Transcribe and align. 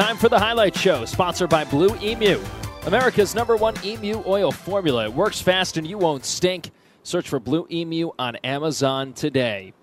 Time 0.00 0.16
for 0.16 0.30
the 0.30 0.38
highlight 0.38 0.74
show, 0.74 1.04
sponsored 1.04 1.50
by 1.50 1.62
Blue 1.62 1.94
Emu, 2.00 2.42
America's 2.86 3.34
number 3.34 3.54
one 3.54 3.74
emu 3.84 4.22
oil 4.26 4.50
formula. 4.50 5.04
It 5.04 5.12
works 5.12 5.42
fast 5.42 5.76
and 5.76 5.86
you 5.86 5.98
won't 5.98 6.24
stink. 6.24 6.70
Search 7.02 7.28
for 7.28 7.38
Blue 7.38 7.66
Emu 7.70 8.10
on 8.18 8.36
Amazon 8.36 9.12
today. 9.12 9.74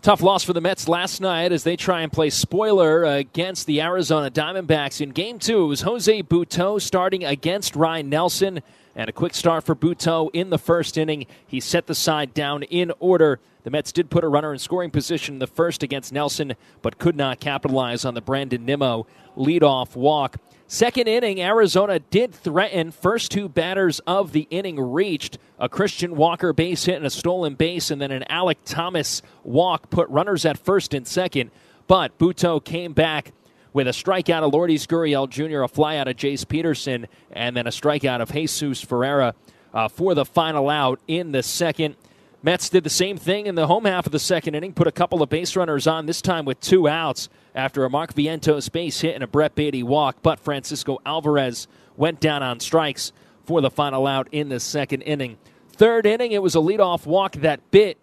Tough 0.00 0.22
loss 0.22 0.44
for 0.44 0.52
the 0.52 0.60
Mets 0.60 0.86
last 0.86 1.20
night 1.20 1.50
as 1.50 1.64
they 1.64 1.74
try 1.74 2.02
and 2.02 2.12
play 2.12 2.30
spoiler 2.30 3.02
against 3.02 3.66
the 3.66 3.80
Arizona 3.80 4.30
Diamondbacks. 4.30 5.00
In 5.00 5.10
game 5.10 5.40
two, 5.40 5.64
it 5.64 5.66
was 5.66 5.80
Jose 5.80 6.22
Butto 6.22 6.80
starting 6.80 7.24
against 7.24 7.74
Ryan 7.74 8.08
Nelson. 8.08 8.62
And 8.98 9.10
a 9.10 9.12
quick 9.12 9.34
start 9.34 9.64
for 9.64 9.76
Butto 9.76 10.30
in 10.32 10.48
the 10.48 10.56
first 10.56 10.96
inning. 10.96 11.26
He 11.46 11.60
set 11.60 11.86
the 11.86 11.94
side 11.94 12.32
down 12.32 12.62
in 12.62 12.90
order. 12.98 13.40
The 13.62 13.70
Mets 13.70 13.92
did 13.92 14.08
put 14.08 14.24
a 14.24 14.28
runner 14.28 14.54
in 14.54 14.58
scoring 14.58 14.90
position 14.90 15.34
in 15.34 15.38
the 15.38 15.46
first 15.46 15.82
against 15.82 16.14
Nelson, 16.14 16.54
but 16.80 16.98
could 16.98 17.14
not 17.14 17.38
capitalize 17.38 18.06
on 18.06 18.14
the 18.14 18.22
Brandon 18.22 18.64
Nimmo 18.64 19.06
leadoff 19.36 19.96
walk. 19.96 20.38
Second 20.66 21.08
inning, 21.08 21.42
Arizona 21.42 21.98
did 21.98 22.34
threaten. 22.34 22.90
First 22.90 23.30
two 23.30 23.50
batters 23.50 24.00
of 24.06 24.32
the 24.32 24.48
inning 24.48 24.80
reached 24.80 25.36
a 25.58 25.68
Christian 25.68 26.16
Walker 26.16 26.54
base 26.54 26.86
hit 26.86 26.96
and 26.96 27.04
a 27.04 27.10
stolen 27.10 27.54
base, 27.54 27.90
and 27.90 28.00
then 28.00 28.10
an 28.10 28.24
Alek 28.30 28.56
Thomas 28.64 29.20
walk 29.44 29.90
put 29.90 30.08
runners 30.08 30.46
at 30.46 30.56
first 30.56 30.94
and 30.94 31.06
second. 31.06 31.50
But 31.86 32.18
Butto 32.18 32.64
came 32.64 32.94
back 32.94 33.32
with 33.76 33.86
a 33.86 33.90
strikeout 33.90 34.42
of 34.42 34.54
Lourdes 34.54 34.86
Gurriel 34.86 35.28
Jr., 35.28 35.60
a 35.60 35.68
flyout 35.68 36.08
of 36.08 36.16
Jace 36.16 36.48
Peterson, 36.48 37.06
and 37.30 37.54
then 37.54 37.66
a 37.66 37.70
strikeout 37.70 38.22
of 38.22 38.32
Jesus 38.32 38.82
Herrera 38.88 39.34
uh, 39.74 39.86
for 39.88 40.14
the 40.14 40.24
final 40.24 40.70
out 40.70 40.98
in 41.06 41.32
the 41.32 41.42
second. 41.42 41.94
Mets 42.42 42.70
did 42.70 42.84
the 42.84 42.90
same 42.90 43.18
thing 43.18 43.44
in 43.46 43.54
the 43.54 43.66
home 43.66 43.84
half 43.84 44.06
of 44.06 44.12
the 44.12 44.18
second 44.18 44.54
inning, 44.54 44.72
put 44.72 44.86
a 44.86 44.92
couple 44.92 45.22
of 45.22 45.28
base 45.28 45.54
runners 45.56 45.86
on, 45.86 46.06
this 46.06 46.22
time 46.22 46.46
with 46.46 46.58
two 46.58 46.88
outs 46.88 47.28
after 47.54 47.84
a 47.84 47.90
Mark 47.90 48.14
Vientos 48.14 48.72
base 48.72 49.02
hit 49.02 49.14
and 49.14 49.22
a 49.22 49.26
Brett 49.26 49.54
Baty 49.54 49.82
walk, 49.82 50.22
but 50.22 50.40
Francisco 50.40 50.98
Alvarez 51.04 51.68
went 51.98 52.18
down 52.18 52.42
on 52.42 52.60
strikes 52.60 53.12
for 53.44 53.60
the 53.60 53.70
final 53.70 54.06
out 54.06 54.26
in 54.32 54.48
the 54.48 54.58
second 54.58 55.02
inning. 55.02 55.36
Third 55.68 56.06
inning, 56.06 56.32
it 56.32 56.42
was 56.42 56.54
a 56.54 56.60
leadoff 56.60 57.04
walk 57.04 57.32
that 57.32 57.70
bit 57.70 57.98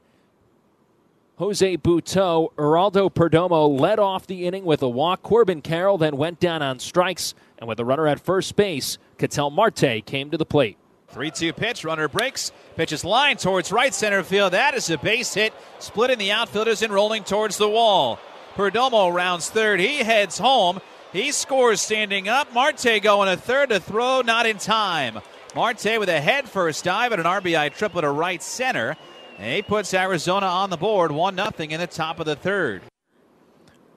Jose 1.44 1.76
Butto. 1.76 2.54
Geraldo 2.56 3.14
Perdomo 3.14 3.78
led 3.78 4.00
off 4.00 4.26
the 4.26 4.46
inning 4.46 4.64
with 4.64 4.82
a 4.82 4.88
walk. 4.88 5.24
Corbin 5.24 5.62
Carroll 5.62 5.98
then 5.98 6.16
went 6.16 6.40
down 6.40 6.62
on 6.62 6.80
strikes, 6.80 7.34
and 7.58 7.68
with 7.68 7.78
a 7.82 7.84
runner 7.84 8.08
at 8.08 8.22
first 8.22 8.56
base, 8.56 8.98
Ketel 9.18 9.50
Marte 9.50 10.06
came 10.06 10.32
to 10.32 10.38
the 10.38 10.46
plate. 10.46 10.78
3 11.10 11.32
2 11.32 11.52
pitch, 11.52 11.84
runner 11.84 12.08
breaks, 12.08 12.54
pitches 12.78 13.04
line 13.04 13.36
towards 13.36 13.74
right 13.74 13.94
center 13.94 14.24
field. 14.24 14.54
That 14.54 14.74
is 14.74 14.90
a 14.90 14.98
base 14.98 15.34
hit, 15.34 15.54
splitting 15.80 16.18
the 16.18 16.32
outfielders 16.32 16.82
and 16.82 16.94
rolling 16.94 17.26
towards 17.26 17.58
the 17.58 17.68
wall. 17.68 18.20
Perdomo 18.56 19.14
rounds 19.14 19.50
third. 19.50 19.82
He 19.82 19.98
heads 19.98 20.38
home. 20.38 20.80
He 21.12 21.34
scores 21.34 21.82
standing 21.82 22.30
up. 22.30 22.54
Marte 22.54 23.04
going 23.04 23.28
a 23.28 23.36
third 23.36 23.68
to 23.72 23.82
throw, 23.82 24.22
not 24.22 24.46
in 24.46 24.60
time. 24.60 25.20
Marte 25.56 26.00
with 26.00 26.08
a 26.08 26.22
head 26.22 26.48
first 26.48 26.86
dive 26.86 27.12
and 27.12 27.20
an 27.20 27.28
RBI 27.28 27.76
triple 27.76 28.00
to 28.00 28.10
right 28.10 28.42
center. 28.42 28.96
And 29.44 29.52
he 29.52 29.62
puts 29.62 29.94
Arizona 29.94 30.46
on 30.46 30.70
the 30.70 30.78
board, 30.78 31.12
1 31.12 31.36
0 31.36 31.50
in 31.58 31.78
the 31.78 31.86
top 31.86 32.22
of 32.22 32.26
the 32.26 32.38
third. 32.38 32.82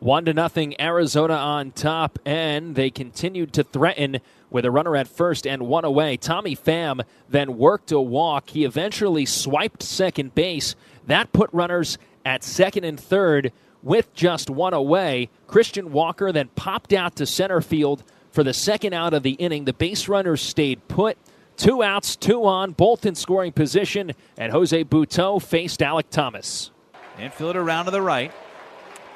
One 0.01 0.25
to 0.25 0.35
nothing, 0.35 0.75
Arizona 0.81 1.35
on 1.35 1.71
top, 1.71 2.19
and 2.27 2.75
they 2.75 2.91
continued 2.91 3.53
to 3.53 3.63
threaten 3.63 4.19
with 4.51 4.65
a 4.65 4.73
runner 4.73 4.97
at 4.97 5.07
first 5.07 5.47
and 5.47 5.69
one 5.69 5.85
away. 5.85 6.17
Tommy 6.17 6.57
Pham 6.57 7.05
then 7.29 7.59
worked 7.59 7.93
a 7.93 8.01
walk. 8.01 8.51
He 8.51 8.65
eventually 8.65 9.25
swiped 9.25 9.85
second 9.85 10.35
base. 10.35 10.75
That 11.07 11.33
put 11.33 11.49
runners 11.53 11.97
at 12.25 12.43
second 12.43 12.83
and 12.83 12.99
third 12.99 13.53
with 13.85 14.13
just 14.15 14.51
one 14.51 14.75
away. 14.75 15.31
Christian 15.47 15.93
Walker 15.93 16.33
then 16.33 16.49
popped 16.57 16.93
out 16.93 17.15
to 17.15 17.25
center 17.25 17.61
field 17.61 18.03
for 18.33 18.43
the 18.43 18.53
second 18.53 18.95
out 18.95 19.15
of 19.15 19.23
the 19.23 19.35
inning. 19.35 19.65
The 19.65 19.73
base 19.73 20.09
runners 20.09 20.43
stayed 20.43 20.89
put. 20.89 21.17
Two 21.57 21.83
outs, 21.83 22.17
two 22.17 22.45
on, 22.45 22.73
both 22.73 23.07
in 23.07 23.15
scoring 23.15 23.53
position, 23.53 24.13
and 24.37 24.53
Jose 24.53 24.85
Butto 24.85 25.41
faced 25.41 25.81
Alek 25.81 26.11
Thomas. 26.11 26.71
Infielder 27.19 27.57
around 27.57 27.87
to 27.87 27.91
the 27.91 28.03
right. 28.03 28.33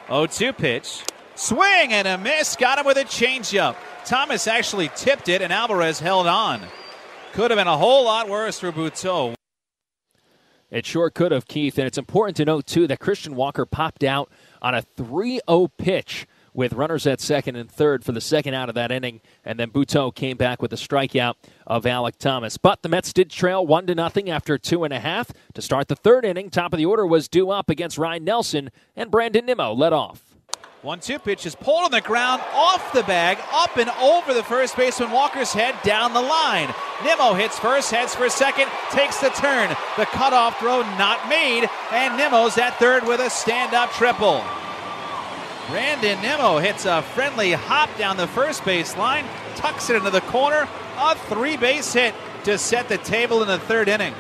0 0.09 0.27
2 0.27 0.53
pitch. 0.55 1.05
Swing 1.34 1.93
and 1.93 2.09
a 2.09 2.19
miss. 2.19 2.56
Got 2.56 2.78
him 2.78 2.87
with 2.87 2.97
a 2.97 3.05
changeup. 3.05 3.77
Thomas 4.05 4.47
actually 4.47 4.91
tipped 4.97 5.28
it, 5.28 5.43
and 5.43 5.53
Alvarez 5.53 6.01
held 6.01 6.27
on. 6.27 6.61
Could 7.33 7.51
have 7.51 7.59
been 7.59 7.67
a 7.67 7.77
whole 7.77 8.05
lot 8.05 8.28
worse 8.28 8.59
for 8.59 8.72
Butto. 8.72 9.34
It 10.71 10.87
sure 10.87 11.11
could 11.11 11.33
have, 11.33 11.47
Keith. 11.47 11.78
And 11.78 11.87
it's 11.87 11.99
important 11.99 12.37
to 12.39 12.45
note, 12.45 12.67
too, 12.67 12.87
that 12.87 13.01
Christian 13.01 13.34
Walker 13.34 13.67
popped 13.67 14.03
out 14.03 14.31
on 14.62 14.75
a 14.75 14.83
3 14.83 15.41
0 15.49 15.69
pitch 15.78 16.27
with 16.55 16.72
runners 16.72 17.06
at 17.06 17.21
second 17.21 17.56
and 17.56 17.71
third 17.71 18.05
for 18.05 18.12
the 18.12 18.21
second 18.21 18.55
out 18.55 18.69
of 18.69 18.75
that 18.75 18.91
inning. 18.91 19.21
And 19.44 19.59
then 19.59 19.71
Butto 19.71 20.15
came 20.15 20.37
back 20.37 20.61
with 20.61 20.72
a 20.72 20.77
strikeout 20.77 21.34
of 21.66 21.84
Alek 21.84 22.16
Thomas. 22.16 22.56
But 22.56 22.83
the 22.83 22.88
Mets 22.88 23.12
did 23.12 23.31
trail 23.31 23.66
1 23.66 23.87
to 23.87 23.94
nothing 23.94 24.31
after 24.31 24.59
two 24.59 24.84
and 24.84 24.93
a 24.93 25.00
half. 25.00 25.33
To 25.55 25.62
start 25.62 25.89
the 25.89 25.97
third 25.97 26.25
inning, 26.25 26.50
top 26.50 26.72
of 26.72 26.78
the 26.78 26.87
order 26.87 27.06
was 27.06 27.28
due 27.28 27.50
up 27.50 27.71
against 27.71 27.99
Ryan 27.99 28.25
Nelson, 28.25 28.71
and 28.97 29.10
Brandon 29.10 29.47
Nimmo 29.47 29.72
led 29.72 29.93
off. 29.93 30.31
One 30.83 30.99
two 30.99 31.19
pitch 31.19 31.44
is 31.44 31.55
pulled 31.55 31.84
on 31.84 31.91
the 31.91 32.00
ground, 32.00 32.41
off 32.55 32.94
the 32.94 33.03
bag, 33.03 33.37
up 33.53 33.77
and 33.77 33.91
over 34.00 34.33
the 34.33 34.43
first 34.43 34.78
baseman 34.78 35.10
Walker's 35.10 35.53
head, 35.53 35.75
down 35.83 36.15
the 36.15 36.22
line. 36.22 36.75
Nimmo 37.05 37.34
hits 37.34 37.59
first, 37.59 37.91
heads 37.91 38.15
for 38.15 38.31
second, 38.31 38.66
takes 38.91 39.21
the 39.21 39.28
turn. 39.28 39.69
The 39.99 40.06
cutoff 40.06 40.59
throw 40.59 40.81
not 40.97 41.28
made, 41.28 41.69
and 41.93 42.16
Nimmo's 42.16 42.56
at 42.56 42.78
third 42.78 43.06
with 43.06 43.21
a 43.21 43.28
stand 43.28 43.75
up 43.75 43.91
triple. 43.91 44.43
Brandon 45.70 46.20
Nimmo 46.20 46.58
hits 46.58 46.84
a 46.84 47.00
friendly 47.00 47.53
hop 47.53 47.97
down 47.97 48.16
the 48.16 48.26
first 48.26 48.64
base 48.64 48.97
line, 48.97 49.25
tucks 49.54 49.88
it 49.88 49.94
into 49.94 50.10
the 50.10 50.20
corner, 50.22 50.69
a 50.98 51.14
three 51.14 51.56
base 51.56 51.92
hit 51.92 52.12
to 52.42 52.58
set 52.58 52.88
the 52.88 52.98
table 52.98 53.41
in 53.41 53.47
the 53.47 53.58
third 53.60 53.88
inning 53.88 54.12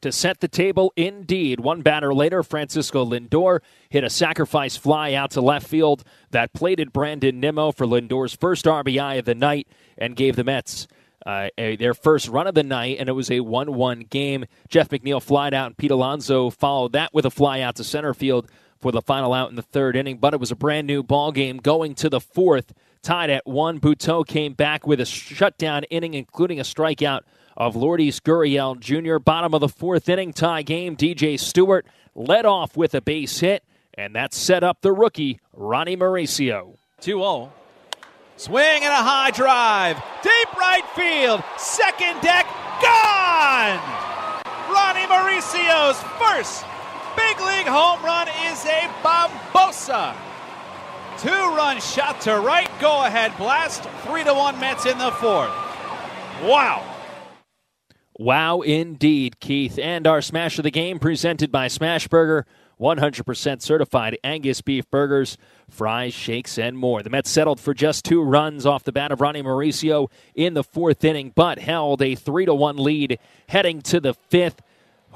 to 0.00 0.12
set 0.12 0.40
the 0.40 0.48
table 0.48 0.92
indeed. 0.96 1.60
One 1.60 1.82
batter 1.82 2.14
later, 2.14 2.42
Francisco 2.42 3.04
Lindor 3.04 3.60
hit 3.90 4.04
a 4.04 4.10
sacrifice 4.10 4.76
fly 4.76 5.12
out 5.14 5.32
to 5.32 5.40
left 5.40 5.66
field 5.66 6.04
that 6.30 6.52
plated 6.52 6.92
Brandon 6.92 7.40
Nimmo 7.40 7.72
for 7.72 7.86
Lindor's 7.86 8.34
first 8.34 8.64
RBI 8.64 9.18
of 9.18 9.24
the 9.24 9.34
night 9.34 9.68
and 9.98 10.16
gave 10.16 10.36
the 10.36 10.44
Mets 10.44 10.86
uh, 11.26 11.48
a, 11.58 11.76
their 11.76 11.92
first 11.92 12.28
run 12.28 12.46
of 12.46 12.54
the 12.54 12.62
night, 12.62 12.98
and 13.00 13.08
it 13.08 13.12
was 13.12 13.30
a 13.30 13.40
1 13.40 13.74
1 13.74 14.00
game. 14.00 14.44
Jeff 14.68 14.88
McNeil 14.90 15.20
flied 15.20 15.54
out, 15.54 15.66
and 15.66 15.76
Pete 15.76 15.90
Alonso 15.90 16.50
followed 16.50 16.92
that 16.92 17.12
with 17.12 17.26
a 17.26 17.30
fly 17.30 17.60
out 17.60 17.74
to 17.76 17.84
center 17.84 18.14
field 18.14 18.48
for 18.80 18.92
the 18.92 19.02
final 19.02 19.32
out 19.32 19.50
in 19.50 19.56
the 19.56 19.62
third 19.62 19.96
inning. 19.96 20.18
But 20.18 20.34
it 20.34 20.40
was 20.40 20.50
a 20.50 20.56
brand 20.56 20.86
new 20.86 21.02
ball 21.02 21.32
game 21.32 21.58
going 21.58 21.94
to 21.96 22.08
the 22.08 22.20
fourth, 22.20 22.72
tied 23.02 23.30
at 23.30 23.46
one. 23.46 23.80
Butto 23.80 24.26
came 24.26 24.52
back 24.52 24.86
with 24.86 25.00
a 25.00 25.04
shutdown 25.04 25.84
inning, 25.84 26.14
including 26.14 26.60
a 26.60 26.64
strikeout 26.64 27.20
of 27.56 27.74
Lourdes 27.74 28.20
Gurriel 28.20 28.78
Jr. 28.78 29.18
Bottom 29.18 29.54
of 29.54 29.60
the 29.60 29.68
fourth 29.68 30.08
inning 30.08 30.32
tie 30.32 30.62
game. 30.62 30.96
DJ 30.96 31.38
Stewart 31.38 31.86
led 32.14 32.44
off 32.46 32.76
with 32.76 32.94
a 32.94 33.00
base 33.00 33.40
hit, 33.40 33.64
and 33.94 34.14
that 34.14 34.34
set 34.34 34.62
up 34.62 34.80
the 34.82 34.92
rookie, 34.92 35.40
Ronnie 35.52 35.96
Mauricio. 35.96 36.76
2 37.00 37.18
0. 37.18 37.52
Swing 38.38 38.82
and 38.82 38.92
a 38.92 38.96
high 38.96 39.30
drive. 39.30 39.96
Deep 40.22 40.56
right 40.56 40.84
field. 40.94 41.42
Second 41.56 42.20
deck. 42.20 42.46
Gone! 42.82 43.80
Ronnie 44.68 45.06
Mauricio's 45.06 45.96
first 46.20 46.66
big 47.36 47.46
league 47.46 47.66
home 47.66 48.04
run 48.04 48.28
is 48.46 48.64
a 48.64 48.88
bombosa. 49.02 50.14
Two 51.18 51.30
run 51.30 51.80
shot 51.80 52.20
to 52.22 52.38
right. 52.38 52.68
Go 52.80 53.04
ahead 53.04 53.36
blast. 53.36 53.84
Three 54.04 54.24
to 54.24 54.34
one 54.34 54.58
Mets 54.60 54.86
in 54.86 54.98
the 54.98 55.10
fourth. 55.12 55.50
Wow. 56.42 56.84
Wow, 58.18 58.60
indeed, 58.62 59.40
Keith. 59.40 59.78
And 59.78 60.06
our 60.06 60.22
smash 60.22 60.58
of 60.58 60.64
the 60.64 60.70
game 60.70 60.98
presented 60.98 61.52
by 61.52 61.66
Smashburger. 61.66 62.44
100% 62.78 63.62
certified 63.62 64.18
Angus 64.22 64.60
beef 64.60 64.90
burgers, 64.90 65.38
fries, 65.70 66.12
shakes, 66.12 66.58
and 66.58 66.76
more. 66.76 67.02
The 67.02 67.08
Mets 67.08 67.30
settled 67.30 67.58
for 67.58 67.72
just 67.72 68.04
two 68.04 68.22
runs 68.22 68.66
off 68.66 68.84
the 68.84 68.92
bat 68.92 69.12
of 69.12 69.22
Ronnie 69.22 69.42
Mauricio 69.42 70.10
in 70.34 70.52
the 70.52 70.62
fourth 70.62 71.02
inning, 71.02 71.32
but 71.34 71.58
held 71.58 72.02
a 72.02 72.14
3 72.14 72.44
to 72.44 72.54
1 72.54 72.76
lead 72.76 73.18
heading 73.48 73.80
to 73.82 73.98
the 73.98 74.12
fifth. 74.12 74.60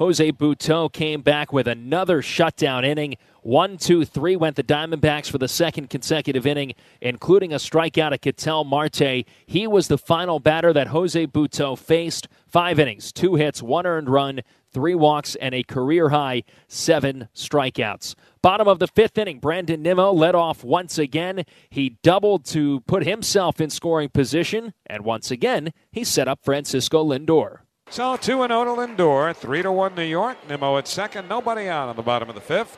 Jose 0.01 0.31
Butto 0.31 0.91
came 0.91 1.21
back 1.21 1.53
with 1.53 1.67
another 1.67 2.23
shutdown 2.23 2.83
inning. 2.83 3.17
One, 3.43 3.77
two, 3.77 4.03
three 4.03 4.35
went 4.35 4.55
the 4.55 4.63
Diamondbacks 4.63 5.29
for 5.29 5.37
the 5.37 5.47
second 5.47 5.91
consecutive 5.91 6.47
inning, 6.47 6.73
including 7.01 7.53
a 7.53 7.57
strikeout 7.57 8.11
at 8.11 8.23
Ketel 8.23 8.63
Marte. 8.63 9.27
He 9.45 9.67
was 9.67 9.89
the 9.89 9.99
final 9.99 10.39
batter 10.39 10.73
that 10.73 10.87
Jose 10.87 11.27
Butto 11.27 11.77
faced. 11.77 12.27
Five 12.47 12.79
innings, 12.79 13.11
two 13.11 13.35
hits, 13.35 13.61
one 13.61 13.85
earned 13.85 14.09
run, 14.09 14.41
three 14.73 14.95
walks, 14.95 15.35
and 15.35 15.53
a 15.53 15.61
career 15.61 16.09
high 16.09 16.45
seven 16.67 17.27
strikeouts. 17.35 18.15
Bottom 18.41 18.67
of 18.67 18.79
the 18.79 18.87
fifth 18.87 19.19
inning, 19.19 19.37
Brandon 19.37 19.83
Nimmo 19.83 20.11
led 20.11 20.33
off 20.33 20.63
once 20.63 20.97
again. 20.97 21.43
He 21.69 21.99
doubled 22.01 22.45
to 22.45 22.79
put 22.87 23.05
himself 23.05 23.61
in 23.61 23.69
scoring 23.69 24.09
position, 24.09 24.73
and 24.87 25.05
once 25.05 25.29
again, 25.29 25.73
he 25.91 26.03
set 26.03 26.27
up 26.27 26.39
Francisco 26.43 27.05
Lindor. 27.05 27.59
So 27.91 28.15
2 28.15 28.21
0 28.21 28.47
to 28.47 28.53
Lindor, 28.53 29.35
3 29.35 29.61
to 29.63 29.71
1 29.71 29.95
New 29.95 30.03
York. 30.03 30.37
Nimmo 30.47 30.77
at 30.77 30.87
second, 30.87 31.27
nobody 31.27 31.67
out 31.67 31.89
on 31.89 31.97
the 31.97 32.01
bottom 32.01 32.29
of 32.29 32.35
the 32.35 32.41
fifth. 32.41 32.77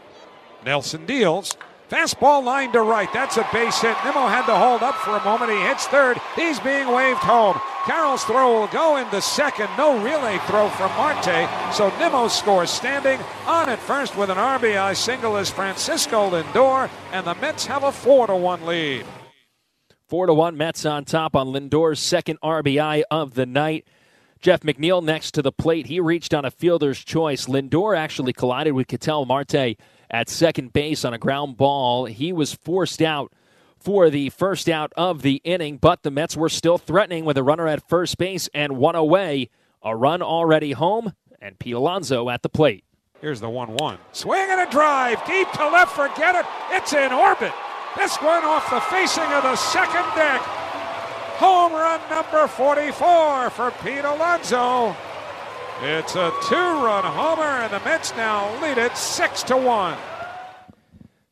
Nelson 0.65 1.05
deals. 1.05 1.55
Fastball 1.87 2.43
line 2.43 2.71
to 2.71 2.81
right. 2.81 3.13
That's 3.13 3.37
a 3.37 3.47
base 3.53 3.79
hit. 3.79 3.95
Nimmo 4.03 4.25
had 4.25 4.47
to 4.47 4.55
hold 4.55 4.81
up 4.81 4.95
for 4.95 5.15
a 5.15 5.23
moment. 5.23 5.51
He 5.51 5.59
hits 5.59 5.85
third. 5.85 6.17
He's 6.35 6.59
being 6.61 6.91
waved 6.91 7.19
home. 7.19 7.59
Carroll's 7.85 8.23
throw 8.23 8.59
will 8.59 8.67
go 8.69 8.97
into 8.97 9.21
second. 9.21 9.69
No 9.77 10.03
relay 10.03 10.39
throw 10.47 10.69
from 10.69 10.89
Marte. 10.97 11.47
So 11.75 11.95
Nimmo 11.99 12.27
scores 12.27 12.71
standing. 12.71 13.19
On 13.45 13.69
at 13.69 13.77
first 13.77 14.17
with 14.17 14.31
an 14.31 14.37
RBI 14.37 14.95
single 14.95 15.37
is 15.37 15.51
Francisco 15.51 16.31
Lindor, 16.31 16.89
and 17.11 17.27
the 17.27 17.35
Mets 17.35 17.67
have 17.67 17.83
a 17.83 17.91
4 17.91 18.27
to 18.27 18.35
1 18.35 18.65
lead. 18.65 19.05
4 20.07 20.25
to 20.25 20.33
1 20.33 20.57
Mets 20.57 20.87
on 20.87 21.05
top 21.05 21.35
on 21.35 21.49
Lindor's 21.49 21.99
second 21.99 22.39
RBI 22.41 23.03
of 23.11 23.35
the 23.35 23.45
night. 23.45 23.85
Jeff 24.43 24.59
McNeil 24.59 25.01
next 25.01 25.31
to 25.31 25.41
the 25.41 25.53
plate. 25.53 25.85
He 25.85 26.01
reached 26.01 26.33
on 26.33 26.43
a 26.43 26.51
fielder's 26.51 27.01
choice. 27.01 27.45
Lindor 27.45 27.97
actually 27.97 28.33
collided 28.33 28.73
with 28.73 28.89
Ketel 28.89 29.25
Marte 29.25 29.77
at 30.11 30.27
second 30.27 30.73
base 30.73 31.05
on 31.05 31.13
a 31.13 31.17
ground 31.17 31.55
ball. 31.55 32.07
He 32.07 32.33
was 32.33 32.53
forced 32.53 33.01
out 33.01 33.31
for 33.79 34.09
the 34.09 34.31
first 34.31 34.67
out 34.67 34.91
of 34.97 35.21
the 35.21 35.39
inning, 35.45 35.77
but 35.77 36.03
the 36.03 36.11
Mets 36.11 36.35
were 36.35 36.49
still 36.49 36.77
threatening 36.77 37.23
with 37.23 37.37
a 37.37 37.43
runner 37.43 37.69
at 37.69 37.87
first 37.87 38.17
base 38.17 38.49
and 38.53 38.75
one 38.75 38.95
away. 38.95 39.49
A 39.81 39.95
run 39.95 40.21
already 40.21 40.73
home, 40.73 41.13
and 41.41 41.57
Pete 41.57 41.75
Alonso 41.75 42.29
at 42.29 42.41
the 42.41 42.49
plate. 42.49 42.83
Here's 43.21 43.39
the 43.39 43.49
1 43.49 43.75
1. 43.75 43.97
Swing 44.11 44.45
and 44.49 44.67
a 44.67 44.69
drive. 44.69 45.25
Deep 45.25 45.49
to 45.53 45.69
left. 45.69 45.95
Forget 45.95 46.35
it. 46.35 46.45
It's 46.71 46.91
in 46.91 47.13
orbit. 47.13 47.53
This 47.95 48.17
one 48.17 48.43
off 48.43 48.69
the 48.69 48.81
facing 48.81 49.23
of 49.23 49.43
the 49.43 49.55
second 49.55 50.03
deck. 50.17 50.41
Home 51.43 51.73
run 51.73 51.99
number 52.09 52.47
44 52.47 53.49
for 53.49 53.71
Pete 53.83 54.05
Alonso. 54.05 54.95
It's 55.81 56.15
a 56.15 56.31
two-run 56.47 57.03
homer, 57.03 57.43
and 57.43 57.73
the 57.73 57.81
Mets 57.81 58.15
now 58.15 58.61
lead 58.61 58.77
it 58.77 58.95
six 58.95 59.43
to 59.43 59.57
one. 59.57 59.97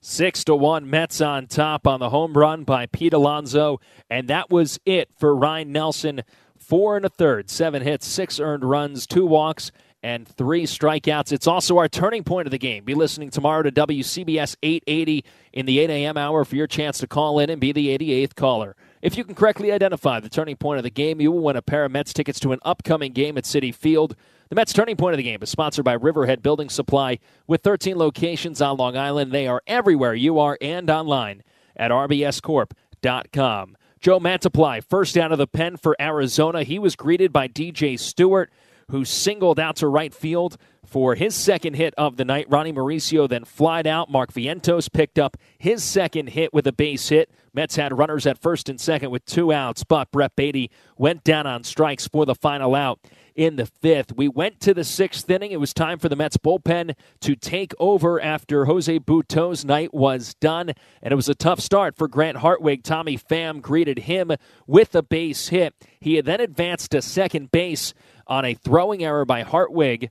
Six 0.01 0.43
to 0.43 0.53
one, 0.53 0.89
Mets 0.89 1.21
on 1.21 1.47
top 1.47 1.87
on 1.87 2.01
the 2.01 2.09
home 2.09 2.33
run 2.33 2.65
by 2.65 2.87
Pete 2.87 3.13
Alonso, 3.13 3.79
and 4.09 4.27
that 4.27 4.49
was 4.49 4.81
it 4.85 5.07
for 5.17 5.33
Ryan 5.33 5.71
Nelson. 5.71 6.23
Four 6.57 6.97
and 6.97 7.05
a 7.05 7.09
third, 7.09 7.49
seven 7.49 7.81
hits, 7.81 8.05
six 8.05 8.37
earned 8.37 8.65
runs, 8.65 9.07
two 9.07 9.25
walks, 9.25 9.71
and 10.03 10.27
three 10.27 10.63
strikeouts. 10.63 11.31
It's 11.31 11.47
also 11.47 11.77
our 11.77 11.87
turning 11.87 12.23
point 12.23 12.47
of 12.47 12.51
the 12.51 12.57
game. 12.57 12.83
Be 12.83 12.95
listening 12.95 13.29
tomorrow 13.29 13.63
to 13.63 13.71
WCBS 13.71 14.55
880 14.63 15.23
in 15.53 15.65
the 15.65 15.79
8 15.79 15.89
a.m. 15.89 16.17
hour 16.17 16.43
for 16.43 16.55
your 16.55 16.67
chance 16.67 16.97
to 16.99 17.07
call 17.07 17.39
in 17.39 17.49
and 17.49 17.61
be 17.61 17.71
the 17.71 17.95
88th 17.97 18.35
caller. 18.35 18.75
If 19.01 19.17
you 19.17 19.23
can 19.23 19.35
correctly 19.35 19.71
identify 19.71 20.19
the 20.19 20.29
turning 20.29 20.57
point 20.57 20.77
of 20.77 20.83
the 20.83 20.89
game, 20.89 21.21
you 21.21 21.31
will 21.31 21.43
win 21.43 21.55
a 21.55 21.61
pair 21.61 21.85
of 21.85 21.91
Mets 21.91 22.13
tickets 22.13 22.39
to 22.41 22.51
an 22.51 22.59
upcoming 22.63 23.13
game 23.13 23.37
at 23.37 23.43
Citi 23.45 23.73
Field. 23.73 24.15
The 24.49 24.55
Mets 24.55 24.73
turning 24.73 24.97
point 24.97 25.13
of 25.13 25.17
the 25.17 25.23
game 25.23 25.41
is 25.41 25.49
sponsored 25.49 25.85
by 25.85 25.93
Riverhead 25.93 26.43
Building 26.43 26.69
Supply 26.69 27.19
with 27.47 27.61
13 27.61 27.97
locations 27.97 28.61
on 28.61 28.77
Long 28.77 28.97
Island. 28.97 29.31
They 29.31 29.47
are 29.47 29.61
everywhere 29.65 30.13
you 30.13 30.39
are 30.39 30.57
and 30.61 30.89
online 30.89 31.43
at 31.75 31.91
rbscorp.com. 31.91 33.77
Joe 34.01 34.19
Mantiply, 34.19 34.83
first 34.83 35.15
out 35.15 35.31
of 35.31 35.37
the 35.37 35.47
pen 35.47 35.77
for 35.77 35.95
Arizona. 36.01 36.63
He 36.63 36.79
was 36.79 36.95
greeted 36.95 37.31
by 37.31 37.47
DJ 37.47 37.99
Stewart, 37.99 38.51
who 38.89 39.05
singled 39.05 39.59
out 39.59 39.77
to 39.77 39.87
right 39.87 40.13
field 40.13 40.57
for 40.85 41.15
his 41.15 41.35
second 41.35 41.75
hit 41.75 41.93
of 41.97 42.17
the 42.17 42.25
night. 42.25 42.47
Ronnie 42.49 42.73
Mauricio 42.73 43.29
then 43.29 43.45
flied 43.45 43.87
out. 43.87 44.09
Mark 44.09 44.33
Vientos 44.33 44.91
picked 44.91 45.19
up 45.19 45.37
his 45.57 45.83
second 45.83 46.27
hit 46.27 46.53
with 46.53 46.67
a 46.67 46.73
base 46.73 47.09
hit. 47.09 47.31
Mets 47.53 47.75
had 47.75 47.97
runners 47.97 48.25
at 48.25 48.37
first 48.37 48.69
and 48.69 48.79
second 48.79 49.11
with 49.11 49.25
two 49.25 49.51
outs, 49.51 49.83
but 49.83 50.11
Brett 50.11 50.35
Baty 50.35 50.71
went 50.97 51.23
down 51.23 51.45
on 51.45 51.63
strikes 51.63 52.07
for 52.07 52.25
the 52.25 52.35
final 52.35 52.75
out 52.75 52.99
in 53.35 53.55
the 53.55 53.65
fifth. 53.65 54.15
We 54.15 54.27
went 54.27 54.59
to 54.61 54.73
the 54.73 54.83
sixth 54.83 55.29
inning. 55.29 55.51
It 55.51 55.59
was 55.59 55.73
time 55.73 55.99
for 55.99 56.09
the 56.09 56.15
Mets 56.15 56.37
bullpen 56.37 56.95
to 57.21 57.35
take 57.35 57.73
over 57.79 58.21
after 58.21 58.65
Jose 58.65 58.97
Butto's 58.99 59.65
night 59.65 59.93
was 59.93 60.33
done, 60.35 60.71
and 61.01 61.11
it 61.11 61.15
was 61.15 61.29
a 61.29 61.35
tough 61.35 61.59
start 61.59 61.95
for 61.95 62.07
Grant 62.07 62.37
Hartwig. 62.37 62.83
Tommy 62.83 63.17
Pham 63.17 63.61
greeted 63.61 63.99
him 63.99 64.31
with 64.67 64.95
a 64.95 65.03
base 65.03 65.49
hit. 65.49 65.73
He 65.99 66.19
then 66.21 66.41
advanced 66.41 66.91
to 66.91 67.01
second 67.01 67.51
base 67.51 67.93
on 68.31 68.45
a 68.45 68.53
throwing 68.53 69.03
error 69.03 69.25
by 69.25 69.41
Hartwig. 69.41 70.09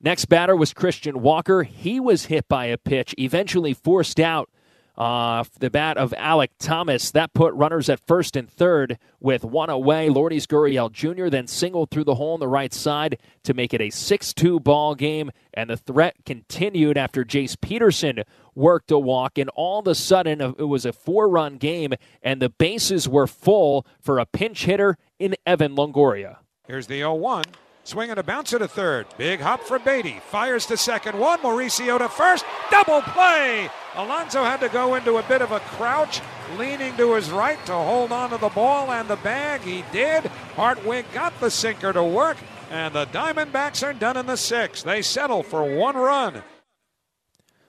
Next 0.00 0.24
batter 0.24 0.56
was 0.56 0.72
Christian 0.74 1.22
Walker. 1.22 1.62
He 1.62 2.00
was 2.00 2.24
hit 2.24 2.48
by 2.48 2.66
a 2.66 2.76
pitch, 2.76 3.14
eventually 3.16 3.72
forced 3.72 4.18
out 4.18 4.50
uh, 4.96 5.44
the 5.60 5.70
bat 5.70 5.96
of 5.96 6.10
Alek 6.18 6.48
Thomas. 6.58 7.12
That 7.12 7.32
put 7.34 7.54
runners 7.54 7.88
at 7.88 8.04
first 8.04 8.34
and 8.34 8.50
third 8.50 8.98
with 9.20 9.44
one 9.44 9.70
away. 9.70 10.08
Lourdes 10.08 10.48
Gurriel 10.48 10.90
Jr. 10.90 11.28
then 11.28 11.46
singled 11.46 11.90
through 11.90 12.02
the 12.02 12.16
hole 12.16 12.34
on 12.34 12.40
the 12.40 12.48
right 12.48 12.74
side 12.74 13.20
to 13.44 13.54
make 13.54 13.72
it 13.72 13.80
a 13.80 13.90
6 13.90 14.34
2 14.34 14.58
ball 14.58 14.96
game. 14.96 15.30
And 15.54 15.70
the 15.70 15.76
threat 15.76 16.16
continued 16.26 16.98
after 16.98 17.24
Jace 17.24 17.60
Peterson 17.60 18.24
worked 18.56 18.90
a 18.90 18.98
walk. 18.98 19.38
And 19.38 19.50
all 19.50 19.78
of 19.78 19.86
a 19.86 19.94
sudden, 19.94 20.40
it 20.40 20.66
was 20.66 20.84
a 20.84 20.92
four 20.92 21.28
run 21.28 21.58
game, 21.58 21.94
and 22.24 22.42
the 22.42 22.50
bases 22.50 23.08
were 23.08 23.28
full 23.28 23.86
for 24.00 24.18
a 24.18 24.26
pinch 24.26 24.64
hitter 24.64 24.96
in 25.20 25.36
Evan 25.46 25.76
Longoria. 25.76 26.38
Here's 26.68 26.86
the 26.86 26.98
0 26.98 27.14
1. 27.14 27.44
Swing 27.84 28.10
and 28.10 28.20
a 28.20 28.22
bounce 28.22 28.50
to 28.50 28.68
third. 28.68 29.06
Big 29.16 29.40
hop 29.40 29.62
for 29.62 29.78
Baty. 29.78 30.20
Fires 30.28 30.66
to 30.66 30.76
second. 30.76 31.18
One. 31.18 31.38
Mauricio 31.38 31.96
to 31.96 32.10
first. 32.10 32.44
Double 32.70 33.00
play. 33.00 33.70
Alonso 33.94 34.44
had 34.44 34.60
to 34.60 34.68
go 34.68 34.94
into 34.94 35.16
a 35.16 35.22
bit 35.22 35.40
of 35.40 35.50
a 35.50 35.60
crouch, 35.60 36.20
leaning 36.58 36.94
to 36.98 37.14
his 37.14 37.30
right 37.30 37.58
to 37.64 37.72
hold 37.72 38.12
on 38.12 38.28
to 38.30 38.36
the 38.36 38.50
ball 38.50 38.92
and 38.92 39.08
the 39.08 39.16
bag. 39.16 39.62
He 39.62 39.82
did. 39.92 40.26
Hartwig 40.56 41.06
got 41.14 41.32
the 41.40 41.50
sinker 41.50 41.94
to 41.94 42.04
work, 42.04 42.36
and 42.70 42.94
the 42.94 43.06
Diamondbacks 43.06 43.82
are 43.82 43.94
done 43.94 44.18
in 44.18 44.26
the 44.26 44.36
sixth. 44.36 44.84
They 44.84 45.00
settle 45.00 45.42
for 45.42 45.64
one 45.64 45.96
run. 45.96 46.42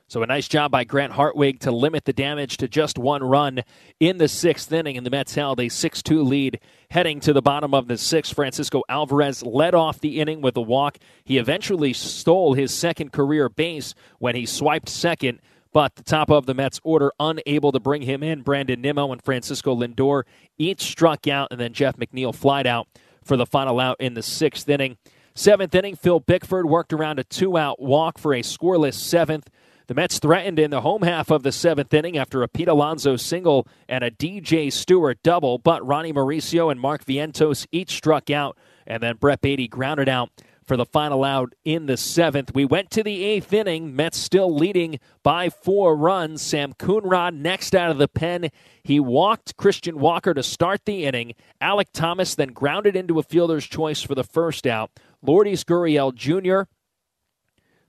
So 0.10 0.24
a 0.24 0.26
nice 0.26 0.48
job 0.48 0.72
by 0.72 0.86
Grant 0.86 1.14
Hartwig 1.14 1.60
to 1.60 1.72
limit 1.72 2.06
the 2.06 2.14
damage 2.14 2.58
to 2.58 2.68
just 2.68 2.98
one 2.98 3.24
run 3.24 3.62
in 4.00 4.18
the 4.18 4.28
sixth 4.28 4.74
inning, 4.74 4.98
and 4.98 5.06
the 5.06 5.12
Mets 5.12 5.36
held 5.36 5.60
a 5.60 5.66
6-2 5.66 6.28
lead 6.28 6.60
heading 6.90 7.20
to 7.20 7.32
the 7.32 7.44
bottom 7.44 7.76
of 7.76 7.88
the 7.88 7.96
sixth. 7.96 8.34
Francisco 8.34 8.82
Alvarez 8.90 9.44
led 9.44 9.76
off 9.76 10.00
the 10.00 10.20
inning 10.20 10.42
with 10.42 10.58
a 10.58 10.62
walk. 10.62 10.98
He 11.24 11.38
eventually 11.38 11.94
stole 11.94 12.56
his 12.56 12.74
second 12.74 13.12
career 13.12 13.50
base 13.50 13.94
when 14.18 14.36
he 14.36 14.48
swiped 14.48 14.90
second, 14.90 15.42
but 15.74 15.94
the 15.94 16.02
top 16.02 16.32
of 16.32 16.48
the 16.48 16.56
Mets 16.56 16.82
order 16.84 17.12
unable 17.20 17.72
to 17.72 17.80
bring 17.80 18.02
him 18.02 18.24
in. 18.24 18.42
Brandon 18.42 18.82
Nimmo 18.82 19.12
and 19.12 19.24
Francisco 19.24 19.76
Lindor 19.76 20.24
each 20.58 20.82
struck 20.82 21.28
out, 21.28 21.50
and 21.52 21.60
then 21.60 21.72
Jeff 21.72 21.98
McNeil 21.98 22.34
flied 22.34 22.66
out 22.66 22.88
for 23.24 23.38
the 23.38 23.46
final 23.46 23.80
out 23.80 23.98
in 24.00 24.16
the 24.16 24.24
sixth 24.24 24.68
inning. 24.68 24.98
Seventh 25.36 25.76
inning, 25.76 25.96
Phil 25.96 26.20
Bickford 26.20 26.66
worked 26.66 26.94
around 26.94 27.20
a 27.20 27.24
two-out 27.24 27.80
walk 27.80 28.18
for 28.18 28.34
a 28.34 28.42
scoreless 28.42 28.96
seventh. 28.96 29.50
The 29.90 29.96
Mets 29.96 30.20
threatened 30.20 30.60
in 30.60 30.70
the 30.70 30.82
home 30.82 31.02
half 31.02 31.32
of 31.32 31.42
the 31.42 31.52
seventh 31.52 31.92
inning 31.96 32.16
after 32.16 32.44
a 32.44 32.48
Pete 32.48 32.68
Alonso 32.68 33.16
single 33.16 33.68
and 33.88 34.04
a 34.04 34.12
DJ 34.12 34.72
Stewart 34.72 35.18
double, 35.24 35.58
but 35.58 35.84
Ronnie 35.84 36.14
Mauricio 36.14 36.70
and 36.72 36.80
Mark 36.80 37.04
Vientos 37.04 37.66
each 37.72 37.94
struck 37.94 38.30
out, 38.30 38.56
and 38.86 39.02
then 39.02 39.16
Brett 39.16 39.42
Baty 39.42 39.68
grounded 39.68 40.08
out 40.08 40.30
for 40.64 40.78
the 40.78 40.86
final 40.86 41.24
out 41.24 41.56
in 41.66 41.88
the 41.88 41.98
seventh. 41.98 42.54
We 42.54 42.66
went 42.66 42.92
to 42.92 43.02
the 43.02 43.24
eighth 43.24 43.52
inning. 43.52 43.96
Mets 43.96 44.20
still 44.20 44.54
leading 44.54 45.00
by 45.24 45.50
four 45.50 45.96
runs. 45.96 46.44
Sam 46.44 46.74
Coonrod 46.74 47.34
next 47.34 47.74
out 47.74 47.90
of 47.90 47.98
the 47.98 48.08
pen. 48.08 48.50
He 48.84 49.00
walked 49.00 49.58
Christian 49.58 49.98
Walker 49.98 50.36
to 50.36 50.44
start 50.44 50.82
the 50.86 51.06
inning. 51.06 51.34
Alek 51.60 51.88
Thomas 51.94 52.36
then 52.36 52.50
grounded 52.50 52.96
into 52.96 53.18
a 53.18 53.24
fielder's 53.24 53.66
choice 53.66 54.04
for 54.04 54.14
the 54.14 54.24
first 54.24 54.68
out. 54.68 54.92
Lourdes 55.24 55.64
Gurriel 55.64 56.14
Jr 56.14 56.70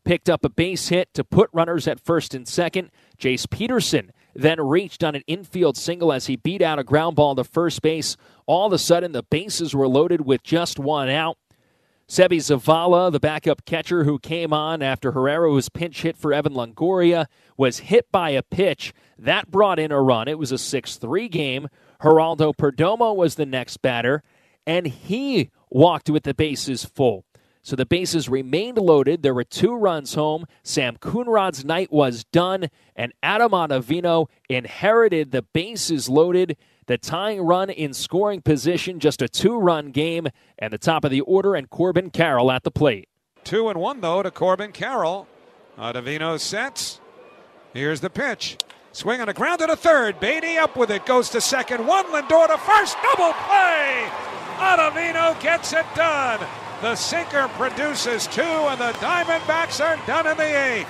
picked 0.05 0.29
up 0.29 0.45
a 0.45 0.49
base 0.49 0.89
hit 0.89 1.13
to 1.15 1.25
put 1.25 1.51
runners 1.53 1.87
at 1.87 2.01
first 2.01 2.35
and 2.35 2.47
second. 2.47 2.91
Jace 3.19 3.49
Peterson 3.49 4.13
then 4.35 4.61
reached 4.61 5.03
on 5.03 5.15
an 5.15 5.23
infield 5.27 5.77
single 5.77 6.13
as 6.13 6.27
he 6.27 6.37
beat 6.37 6.63
out 6.63 6.79
a 6.79 6.85
ground 6.85 7.17
ball 7.17 7.35
to 7.35 7.45
first 7.45 7.83
base. 7.83 8.17
All 8.47 8.67
of 8.67 8.73
a 8.73 8.79
sudden, 8.79 9.13
the 9.13 9.23
bases 9.23 9.75
were 9.75 9.89
loaded 9.89 10.23
with 10.23 10.43
just 10.43 10.79
one 10.79 11.09
out. 11.09 11.37
Seby 12.09 12.39
Zavala, 12.39 13.13
the 13.13 13.21
backup 13.21 13.65
catcher 13.65 14.03
who 14.03 14.19
came 14.19 14.53
on 14.53 14.83
after 14.83 15.13
Herrera 15.13 15.51
was 15.53 15.69
pinch 15.69 16.03
hit 16.03 16.17
for 16.17 16.33
Evan 16.33 16.55
Longoria, 16.55 17.27
was 17.57 17.79
hit 17.79 18.11
by 18.11 18.31
a 18.31 18.43
pitch. 18.43 18.93
That 19.17 19.51
brought 19.51 19.79
in 19.79 19.93
a 19.93 20.03
run. 20.03 20.27
It 20.27 20.39
was 20.39 20.51
a 20.51 20.59
6 20.59 20.97
3 20.97 21.29
game. 21.29 21.69
Geraldo 22.03 22.53
Perdomo 22.53 23.15
was 23.15 23.37
the 23.37 23.47
next 23.47 23.77
batter, 23.77 24.25
and 24.67 24.87
he 24.87 25.51
walked 25.71 26.11
with 26.11 26.25
the 26.25 26.35
bases 26.35 26.85
full. 26.85 27.25
So 27.63 27.77
the 27.77 27.87
bases 27.87 28.29
remained 28.29 28.79
loaded. 28.79 29.23
There 29.23 29.35
were 29.35 29.45
two 29.45 29.75
runs 29.77 30.15
home. 30.15 30.47
Sam 30.63 30.97
Coonrod's 30.97 31.65
night 31.65 31.93
was 31.93 32.25
done, 32.25 32.71
and 32.97 33.13
Adam 33.23 33.53
Ottavino 33.53 34.29
inherited 34.49 35.31
the 35.31 35.43
bases 35.43 36.09
loaded. 36.09 36.57
The 36.87 36.97
tying 36.99 37.43
run 37.43 37.71
in 37.71 37.93
scoring 37.93 38.41
position, 38.41 38.99
just 38.99 39.23
a 39.23 39.29
two 39.29 39.59
run 39.59 39.91
game, 39.91 40.29
and 40.59 40.73
the 40.73 40.79
top 40.79 41.05
of 41.05 41.11
the 41.11 41.21
order, 41.21 41.55
and 41.55 41.69
Corbin 41.69 42.11
Carroll 42.11 42.51
at 42.51 42.65
the 42.65 42.71
plate. 42.71 43.09
Two 43.45 43.69
and 43.69 43.79
one, 43.79 44.01
though, 44.01 44.23
to 44.23 44.31
Corbin 44.31 44.73
Carroll. 44.73 45.29
Ottavino 45.79 46.41
sets. 46.41 47.01
Here's 47.73 48.01
the 48.01 48.11
pitch. 48.11 48.57
Swing 48.93 49.21
on 49.21 49.29
a 49.29 49.35
ground 49.35 49.61
to 49.61 49.67
the 49.67 49.77
third. 49.77 50.19
Baty 50.19 50.57
up 50.57 50.77
with 50.77 50.91
it. 50.91 51.07
Goes 51.07 51.31
to 51.31 51.41
second. 51.41 51.87
One 51.87 52.07
Lindor 52.07 52.49
to 52.49 52.59
first. 52.59 52.97
Double 53.03 53.33
play. 53.35 54.09
Ottavino 54.57 55.41
gets 55.41 55.73
it 55.73 55.87
done. 55.95 56.41
The 56.81 56.95
sinker 56.97 57.47
produces 57.59 58.27
two, 58.27 58.41
and 58.41 58.81
the 58.81 58.93
Diamondbacks 59.01 59.85
are 59.85 59.99
done 60.07 60.27
in 60.27 60.37
the 60.39 60.43
eighth. 60.43 60.89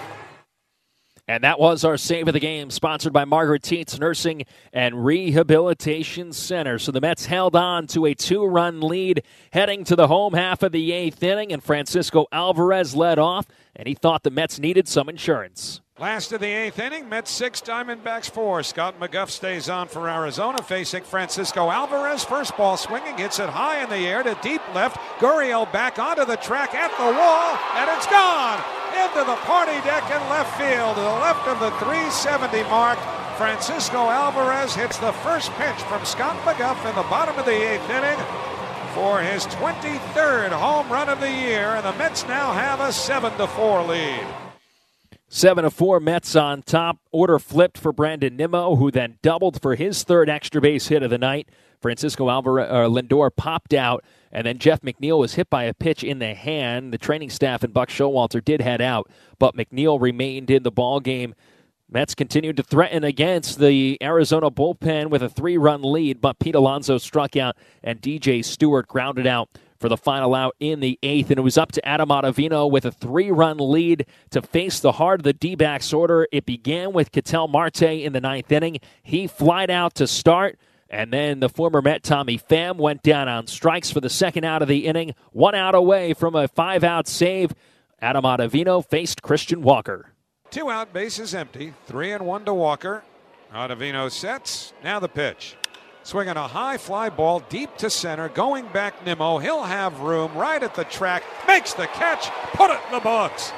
And 1.31 1.45
that 1.45 1.61
was 1.61 1.85
our 1.85 1.97
save 1.97 2.27
of 2.27 2.35
the 2.35 2.41
game, 2.41 2.71
sponsored 2.71 3.13
by 3.13 3.25
Margaret 3.25 3.63
Tietz 3.63 4.01
Nursing 4.01 4.47
and 4.73 5.05
Rehabilitation 5.05 6.33
Center. 6.33 6.77
So 6.77 6.91
the 6.91 7.01
Mets 7.01 7.27
held 7.27 7.55
on 7.55 7.87
to 7.89 8.05
a 8.07 8.15
two 8.15 8.45
run 8.45 8.81
lead 8.81 9.23
heading 9.53 9.85
to 9.85 9.95
the 9.95 10.09
home 10.09 10.35
half 10.35 10.65
of 10.65 10.73
the 10.73 10.91
eighth 10.91 11.23
inning, 11.23 11.53
and 11.53 11.63
Francisco 11.63 12.27
Alvarez 12.33 12.97
led 12.97 13.21
off, 13.21 13.47
and 13.77 13.87
he 13.87 13.95
thought 13.95 14.25
the 14.25 14.33
Mets 14.33 14.59
needed 14.59 14.89
some 14.89 15.09
insurance. 15.09 15.81
Last 16.01 16.33
of 16.33 16.41
the 16.41 16.49
eighth 16.49 16.81
inning, 16.81 17.09
Mets 17.09 17.31
six, 17.31 17.61
Diamondbacks 17.61 18.29
four. 18.29 18.65
Scott 18.65 18.99
McGough 18.99 19.31
stays 19.31 19.69
on 19.69 19.87
for 19.87 20.11
Arizona, 20.11 20.61
facing 20.61 21.05
Francisco 21.05 21.71
Alvarez. 21.71 22.25
First 22.25 22.57
ball 22.57 22.77
swinging, 22.77 23.17
hits 23.17 23.39
it 23.39 23.51
high 23.51 23.85
in 23.85 23.89
the 23.89 23.99
air 23.99 24.25
to 24.25 24.37
deep 24.43 24.63
left. 24.75 24.97
Gurriel 25.21 25.73
back 25.73 26.01
onto 26.01 26.25
the 26.25 26.39
track 26.39 26.75
at 26.75 26.91
the 26.99 27.05
wall, 27.05 27.57
and 27.77 27.97
it's 27.97 28.09
gone 28.09 28.80
into 28.95 29.25
the 29.25 29.37
party 29.47 29.79
deck 29.83 30.05
in 30.11 30.21
left 30.29 30.57
field, 30.59 30.97
to 30.97 31.01
the 31.01 31.19
left 31.23 31.47
of 31.49 31.61
the 31.61 31.71
370 31.79 32.63
mark. 32.65 32.99
Francisco 33.37 34.11
Alvarez 34.11 34.75
hits 34.75 34.99
the 34.99 35.13
first 35.25 35.51
pitch 35.53 35.81
from 35.85 36.05
Scott 36.05 36.37
McGough 36.45 36.89
in 36.89 36.95
the 36.95 37.09
bottom 37.09 37.37
of 37.39 37.47
the 37.47 37.53
eighth 37.53 37.89
inning 37.89 38.19
for 38.95 39.21
his 39.21 39.47
23rd 39.47 40.51
home 40.51 40.91
run 40.91 41.09
of 41.09 41.21
the 41.21 41.31
year, 41.31 41.77
and 41.77 41.85
the 41.87 41.93
Mets 41.99 42.27
now 42.27 42.53
have 42.53 42.81
a 42.81 42.93
7 42.93 43.33
to 43.39 43.47
4 43.47 43.83
lead. 43.85 44.50
Seven 45.33 45.63
to 45.63 45.71
four 45.71 46.01
Mets 46.01 46.35
on 46.35 46.61
top. 46.63 46.99
Order 47.13 47.39
flipped 47.39 47.79
for 47.79 47.93
Brandon 47.93 48.37
Nimmo, 48.37 48.75
who 48.75 48.91
then 48.91 49.19
doubled 49.23 49.63
for 49.63 49.77
his 49.77 50.03
third 50.03 50.29
extra 50.29 50.61
base 50.61 50.89
hit 50.89 51.05
of 51.05 51.11
the 51.11 51.19
night. 51.19 51.49
Francisco 51.81 52.29
Alvarez, 52.29 52.69
uh, 52.69 52.89
Lindor 52.89 53.31
popped 53.35 53.73
out, 53.73 54.05
and 54.33 54.45
then 54.45 54.59
Jeff 54.59 54.81
McNeil 54.81 55.21
was 55.21 55.35
hit 55.35 55.49
by 55.49 55.63
a 55.63 55.73
pitch 55.73 56.03
in 56.03 56.19
the 56.19 56.35
hand. 56.35 56.93
The 56.93 56.99
training 56.99 57.31
staff 57.31 57.63
and 57.63 57.73
Buck 57.73 57.91
Showalter 57.91 58.45
did 58.45 58.61
head 58.61 58.81
out, 58.81 59.09
but 59.39 59.55
McNeil 59.55 60.01
remained 60.01 60.51
in 60.51 60.65
the 60.65 60.73
ball 60.73 60.99
game. 60.99 61.37
Mets 61.89 62.17
continued 62.17 62.57
to 62.57 62.65
threaten 62.65 63.05
against 63.05 63.61
the 63.61 63.99
Arizona 64.03 64.51
bullpen 64.51 65.11
with 65.11 65.23
a 65.23 65.29
three-run 65.29 65.83
lead, 65.83 66.21
but 66.21 66.41
Pete 66.41 66.57
Alonso 66.57 66.99
struck 66.99 67.37
out 67.37 67.57
and 67.85 68.03
DJ 68.03 68.45
Stewart 68.45 68.89
grounded 68.89 69.29
out 69.29 69.49
for 69.81 69.89
the 69.89 69.97
final 69.97 70.35
out 70.35 70.55
in 70.61 70.81
the 70.81 70.99
eighth. 71.03 71.31
And 71.31 71.39
it 71.39 71.43
was 71.43 71.59
up 71.59 71.73
to 71.73 71.89
Adam 71.89 72.11
Ottavino 72.11 72.71
with 72.71 72.85
a 72.85 72.93
three 72.93 73.31
run 73.31 73.57
lead 73.59 74.07
to 74.31 74.43
face 74.43 74.79
the 74.81 74.93
heart 74.93 75.21
of 75.21 75.25
the 75.25 75.33
D 75.33 75.55
backs 75.55 75.93
order. 75.93 76.29
It 76.31 76.47
began 76.47 76.93
with 76.93 77.11
Ketel 77.11 77.49
Marte 77.49 77.83
in 77.83 78.13
the 78.13 78.21
ninth 78.21 78.53
inning. 78.53 78.79
He 79.03 79.27
flied 79.27 79.71
out 79.71 79.95
to 79.97 80.07
start. 80.07 80.59
And 80.91 81.13
then 81.13 81.39
the 81.39 81.49
former 81.49 81.81
Met 81.81 82.03
Tommy 82.03 82.37
Pham 82.37 82.77
went 82.77 83.03
down 83.03 83.29
on 83.29 83.47
strikes 83.47 83.93
for 83.93 84.01
the 84.01 84.11
second 84.11 84.45
out 84.45 84.61
of 84.61 84.67
the 84.67 84.87
inning, 84.87 85.15
one 85.31 85.55
out 85.55 85.77
away 85.77 86.15
from 86.15 86.35
a 86.35 86.49
five 86.49 86.83
out 86.83 87.07
save. 87.07 87.55
Adam 88.01 88.25
Ottavino 88.25 88.85
faced 88.85 89.23
Christian 89.23 89.63
Walker. 89.63 90.13
Two 90.51 90.69
out, 90.69 90.93
bases 90.93 91.33
empty. 91.33 91.75
Three 91.87 92.11
and 92.11 92.27
one 92.27 92.45
to 92.45 92.53
Walker. 92.53 93.05
Ottavino 93.55 94.11
sets. 94.11 94.73
Now 94.83 94.99
the 94.99 95.09
pitch. 95.09 95.57
Swinging 96.03 96.37
a 96.37 96.49
high 96.49 96.79
fly 96.79 97.11
ball 97.11 97.41
deep 97.49 97.77
to 97.77 97.91
center. 97.91 98.29
Going 98.29 98.67
back 98.69 99.05
Nimmo. 99.05 99.39
He'll 99.39 99.65
have 99.65 100.01
room 100.01 100.35
right 100.35 100.63
at 100.63 100.75
the 100.75 100.85
track. 100.85 101.23
Makes 101.47 101.75
the 101.75 101.87
catch. 101.89 102.31
Put 102.55 102.71
it 102.71 102.81
in 102.87 102.95
the 102.95 103.01
books. 103.01 103.53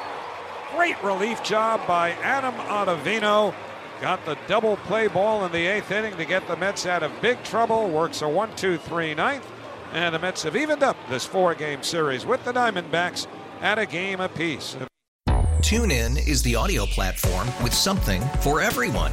Great 0.75 1.01
relief 1.03 1.43
job 1.43 1.87
by 1.87 2.11
Adam 2.23 2.55
Ottavino. 2.55 3.55
Got 4.01 4.25
the 4.27 4.37
double 4.49 4.77
play 4.79 5.07
ball 5.07 5.45
in 5.45 5.53
the 5.53 5.67
eighth 5.67 5.93
inning 5.93 6.17
to 6.17 6.25
get 6.25 6.47
the 6.49 6.57
Mets 6.57 6.87
out 6.87 7.05
of 7.05 7.13
big 7.21 7.43
trouble. 7.45 7.89
Works 7.89 8.23
a 8.23 8.29
1 8.29 8.57
2 8.57 8.77
3 8.79 9.15
ninth. 9.15 9.47
And 9.93 10.15
the 10.15 10.19
Mets 10.19 10.43
have 10.43 10.57
evened 10.57 10.83
up 10.83 10.97
this 11.09 11.25
four 11.25 11.55
game 11.55 11.83
series 11.83 12.27
with 12.27 12.45
the 12.45 12.53
Diamondbacks 12.53 13.27
at 13.61 13.79
a 13.79 13.87
game 13.87 14.21
apiece. 14.21 14.77
TuneIn 15.61 16.27
is 16.27 16.43
the 16.43 16.57
audio 16.57 16.87
platform 16.87 17.47
with 17.63 17.73
something 17.73 18.21
for 18.41 18.61
everyone. 18.61 19.13